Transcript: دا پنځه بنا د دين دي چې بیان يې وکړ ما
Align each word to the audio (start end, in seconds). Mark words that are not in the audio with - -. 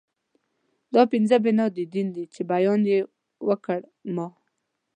دا 0.93 1.01
پنځه 1.11 1.35
بنا 1.45 1.65
د 1.77 1.79
دين 1.93 2.07
دي 2.15 2.23
چې 2.33 2.41
بیان 2.51 2.81
يې 2.91 2.99
وکړ 3.47 3.79
ما 4.15 4.27